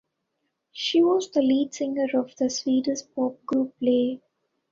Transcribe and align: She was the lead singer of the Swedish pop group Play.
She 0.71 1.03
was 1.03 1.29
the 1.29 1.43
lead 1.43 1.75
singer 1.75 2.07
of 2.15 2.35
the 2.37 2.49
Swedish 2.49 3.01
pop 3.13 3.45
group 3.45 3.77
Play. 3.77 4.19